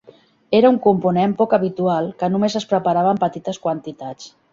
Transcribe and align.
Era 0.59 0.69
un 0.75 0.77
component 0.85 1.35
poc 1.41 1.53
habitual 1.57 2.07
que 2.21 2.29
només 2.37 2.55
es 2.61 2.65
preparava 2.73 3.13
en 3.17 3.21
petites 3.25 3.61
quantitats. 3.67 4.33